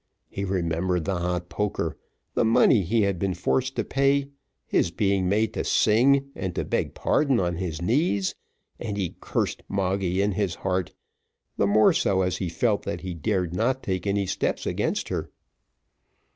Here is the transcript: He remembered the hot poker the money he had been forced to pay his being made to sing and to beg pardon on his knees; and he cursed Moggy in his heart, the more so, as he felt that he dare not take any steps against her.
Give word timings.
He 0.31 0.43
remembered 0.45 1.05
the 1.05 1.19
hot 1.19 1.47
poker 1.47 1.95
the 2.33 2.43
money 2.43 2.81
he 2.81 3.03
had 3.03 3.19
been 3.19 3.35
forced 3.35 3.75
to 3.75 3.83
pay 3.83 4.29
his 4.65 4.89
being 4.89 5.29
made 5.29 5.53
to 5.53 5.63
sing 5.63 6.31
and 6.33 6.55
to 6.55 6.65
beg 6.65 6.95
pardon 6.95 7.39
on 7.39 7.57
his 7.57 7.83
knees; 7.83 8.33
and 8.79 8.97
he 8.97 9.15
cursed 9.19 9.61
Moggy 9.69 10.19
in 10.19 10.31
his 10.31 10.55
heart, 10.65 10.95
the 11.57 11.67
more 11.67 11.93
so, 11.93 12.23
as 12.23 12.37
he 12.37 12.49
felt 12.49 12.81
that 12.81 13.01
he 13.01 13.13
dare 13.13 13.45
not 13.45 13.83
take 13.83 14.07
any 14.07 14.25
steps 14.25 14.65
against 14.65 15.09
her. 15.09 15.29